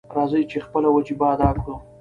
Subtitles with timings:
[0.17, 1.75] راځئ چې خپله وجیبه ادا کړو.